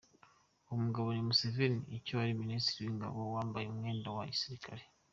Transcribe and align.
Uwo 0.65 0.77
mugabo 0.85 1.07
ni 1.11 1.21
Museveni 1.27 1.79
icyo 1.97 2.13
wari 2.19 2.33
Minisitiri 2.43 2.83
w’ 2.85 2.89
Ingabo 2.93 3.19
yambaye 3.37 3.65
umwenda 3.67 4.07
wa 4.17 4.23
gisirikare. 4.31 4.83